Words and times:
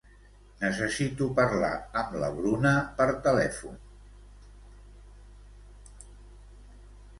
Necessito 0.61 1.27
parlar 1.39 1.69
amb 2.03 2.15
la 2.23 2.29
Bruna 2.39 2.71
per 3.03 3.07
telèfon. 3.29 3.77